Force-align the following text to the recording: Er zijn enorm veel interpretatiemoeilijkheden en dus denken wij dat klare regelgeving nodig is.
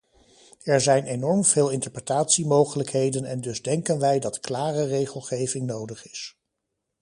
Er 0.63 0.81
zijn 0.81 1.05
enorm 1.05 1.43
veel 1.45 1.69
interpretatiemoeilijkheden 1.69 3.25
en 3.25 3.41
dus 3.41 3.61
denken 3.61 3.99
wij 3.99 4.19
dat 4.19 4.39
klare 4.39 4.85
regelgeving 4.87 5.65
nodig 5.65 6.05
is. 6.11 6.37